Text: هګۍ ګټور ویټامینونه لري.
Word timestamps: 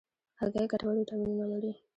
هګۍ 0.39 0.65
ګټور 0.71 0.93
ویټامینونه 0.97 1.45
لري. 1.51 1.71